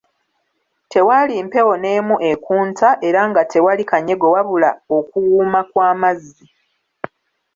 [0.91, 6.47] Tewaali mpewo n'emu ekunta, era nga tewali kanyego wabula okuwuuma kw'amazzi.